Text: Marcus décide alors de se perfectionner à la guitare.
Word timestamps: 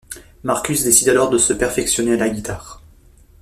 Marcus 0.41 0.83
décide 0.83 1.09
alors 1.09 1.29
de 1.29 1.37
se 1.37 1.53
perfectionner 1.53 2.13
à 2.13 2.17
la 2.17 2.29
guitare. 2.31 2.81